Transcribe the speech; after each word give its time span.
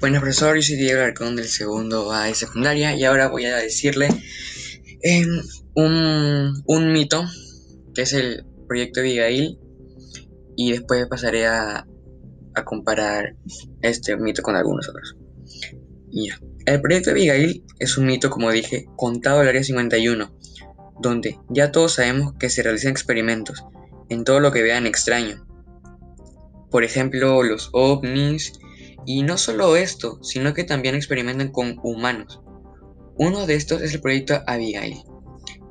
Bueno, 0.00 0.20
profesor, 0.20 0.54
yo 0.54 0.62
soy 0.62 0.76
Diego 0.76 1.02
Arcón 1.02 1.34
del 1.34 1.48
segundo 1.48 2.12
A 2.12 2.26
de 2.26 2.34
secundaria 2.34 2.94
y 2.94 3.04
ahora 3.04 3.28
voy 3.28 3.46
a 3.46 3.56
decirle 3.56 4.08
em, 5.02 5.42
un, 5.74 6.62
un, 6.66 6.92
mito 6.92 7.24
que 7.94 8.02
es 8.02 8.12
el 8.12 8.46
proyecto 8.68 9.00
Abigail 9.00 9.58
y 10.56 10.70
después 10.70 11.04
pasaré 11.08 11.46
a, 11.46 11.84
a 12.54 12.64
comparar 12.64 13.34
este 13.82 14.16
mito 14.16 14.42
con 14.42 14.54
algunos 14.54 14.88
otros. 14.88 15.16
El 16.64 16.80
proyecto 16.80 17.10
Abigail 17.10 17.64
es 17.80 17.98
un 17.98 18.06
mito, 18.06 18.30
como 18.30 18.52
dije, 18.52 18.86
contado 18.96 19.40
al 19.40 19.48
área 19.48 19.64
51, 19.64 20.32
donde 21.00 21.38
ya 21.48 21.72
todos 21.72 21.94
sabemos 21.94 22.34
que 22.38 22.50
se 22.50 22.62
realizan 22.62 22.92
experimentos 22.92 23.64
en 24.08 24.22
todo 24.22 24.38
lo 24.38 24.52
que 24.52 24.62
vean 24.62 24.86
extraño. 24.86 25.44
Por 26.70 26.84
ejemplo, 26.84 27.42
los 27.42 27.70
ovnis, 27.72 28.52
y 29.08 29.22
no 29.22 29.38
solo 29.38 29.74
esto, 29.74 30.22
sino 30.22 30.52
que 30.52 30.64
también 30.64 30.94
experimentan 30.94 31.48
con 31.48 31.80
humanos. 31.82 32.42
Uno 33.16 33.46
de 33.46 33.54
estos 33.54 33.80
es 33.80 33.94
el 33.94 34.02
proyecto 34.02 34.42
Abigail. 34.46 34.98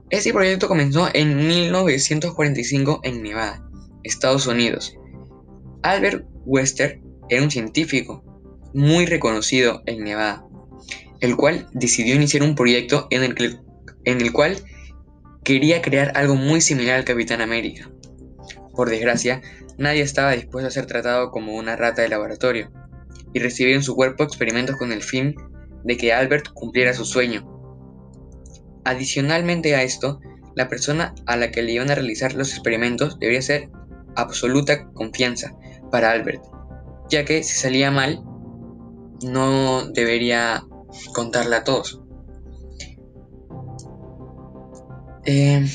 Este 0.10 0.34
proyecto 0.34 0.68
comenzó 0.68 1.08
en 1.14 1.38
1945 1.38 3.02
en 3.04 3.22
Nevada, 3.22 3.64
Estados 4.02 4.48
Unidos. 4.48 4.98
Albert 5.84 6.26
Wester 6.46 7.00
era 7.30 7.44
un 7.44 7.52
científico 7.52 8.24
muy 8.74 9.06
reconocido 9.06 9.84
en 9.86 10.04
Nevada, 10.04 10.44
el 11.20 11.36
cual 11.36 11.70
decidió 11.74 12.16
iniciar 12.16 12.42
un 12.42 12.56
proyecto 12.56 13.06
en 13.12 13.22
el, 13.22 13.60
en 14.06 14.20
el 14.20 14.34
cual 14.34 14.58
quería 15.44 15.84
crear 15.84 16.12
algo 16.16 16.34
muy 16.34 16.60
similar 16.60 16.96
al 16.96 17.06
Capitán 17.06 17.42
América. 17.42 17.92
Por 18.74 18.90
desgracia, 18.90 19.44
nadie 19.78 20.02
estaba 20.02 20.32
dispuesto 20.32 20.70
a 20.70 20.72
ser 20.72 20.88
tratado 20.88 21.30
como 21.30 21.54
una 21.54 21.76
rata 21.76 22.02
de 22.02 22.10
laboratorio, 22.10 22.72
y 23.34 23.40
recibir 23.40 23.76
en 23.76 23.84
su 23.84 23.96
cuerpo 23.96 24.24
experimentos 24.24 24.78
con 24.78 24.92
el 24.92 25.02
fin 25.02 25.36
de 25.84 25.98
que 25.98 26.14
Albert 26.14 26.50
cumpliera 26.54 26.94
su 26.94 27.06
sueño. 27.06 27.46
Adicionalmente 28.84 29.76
a 29.76 29.84
esto, 29.84 30.20
la 30.56 30.70
persona 30.70 31.14
a 31.26 31.36
la 31.38 31.52
que 31.52 31.62
le 31.62 31.74
iban 31.74 31.92
a 31.92 31.96
realizar 31.96 32.34
los 32.34 32.52
experimentos 32.52 33.20
debería 33.20 33.42
ser 33.42 33.70
absoluta 34.16 34.90
confianza 34.94 35.56
para 35.92 36.12
Albert, 36.12 36.42
ya 37.10 37.24
que 37.26 37.44
si 37.44 37.58
salía 37.58 37.92
mal, 37.92 38.24
no 39.24 39.88
debería 39.92 40.64
contarle 41.14 41.58
a 41.58 41.64
todos. 41.64 42.02
Eh, 45.26 45.66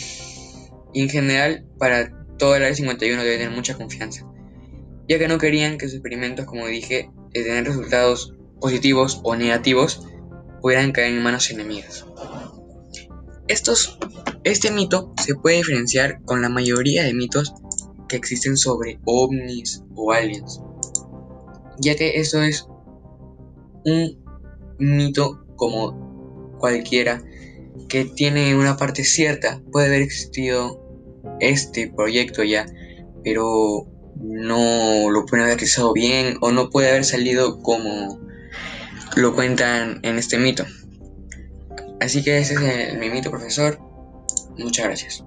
en 0.95 1.09
general, 1.09 1.67
para 1.79 2.11
todo 2.39 2.57
el 2.57 2.63
área 2.63 2.75
51 2.75 3.23
debe 3.23 3.37
tener 3.37 3.55
mucha 3.55 3.77
confianza, 3.77 4.27
ya 5.09 5.19
que 5.19 5.29
no 5.29 5.39
querían 5.39 5.79
que 5.79 5.87
sus 5.87 5.95
experimentos, 5.95 6.47
como 6.47 6.67
dije, 6.67 7.11
de 7.33 7.43
tener 7.43 7.65
resultados 7.65 8.35
positivos 8.61 9.21
o 9.25 9.35
negativos 9.37 10.07
pudieran 10.61 10.93
caer 10.93 11.15
en 11.15 11.23
manos 11.23 11.51
enemigas. 11.51 12.07
Estos, 13.49 13.99
este 14.45 14.71
mito 14.71 15.13
se 15.21 15.35
puede 15.35 15.57
diferenciar 15.57 16.23
con 16.25 16.41
la 16.41 16.49
mayoría 16.49 17.03
de 17.03 17.13
mitos 17.13 17.53
que 18.09 18.17
existen 18.17 18.57
sobre 18.57 19.01
ovnis 19.05 19.83
o 19.95 20.13
aliens, 20.13 20.61
ya 21.79 21.97
que 21.97 22.21
eso 22.21 22.43
es 22.43 22.67
un 23.85 24.23
mito 24.79 25.45
como 25.57 26.57
cualquiera 26.59 27.25
que 27.89 28.05
tiene 28.05 28.55
una 28.57 28.77
parte 28.77 29.05
cierta. 29.05 29.61
Puede 29.73 29.87
haber 29.87 30.03
existido 30.03 30.81
este 31.41 31.93
proyecto 31.93 32.45
ya, 32.45 32.67
pero 33.25 33.87
no 34.17 35.11
lo 35.11 35.27
pueden 35.27 35.45
haber 35.45 35.57
realizado 35.57 35.93
bien 35.93 36.39
o 36.41 36.53
no 36.53 36.71
puede 36.71 36.91
haber 36.91 37.05
salido 37.05 37.61
como 37.61 38.21
lo 39.17 39.35
cuentan 39.35 40.01
en 40.03 40.19
este 40.19 40.39
mito. 40.39 40.65
Así 42.01 42.23
que 42.23 42.39
ese 42.39 42.55
es 42.55 42.99
mi 42.99 43.11
mito, 43.11 43.31
profesor. 43.31 43.79
Muchas 44.59 44.87
gracias. 44.87 45.25